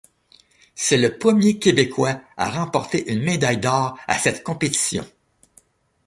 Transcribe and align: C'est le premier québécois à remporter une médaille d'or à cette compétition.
C'est 0.73 0.97
le 0.97 1.19
premier 1.19 1.59
québécois 1.59 2.23
à 2.35 2.49
remporter 2.49 3.11
une 3.13 3.21
médaille 3.21 3.59
d'or 3.59 3.99
à 4.07 4.17
cette 4.17 4.41
compétition. 4.43 5.05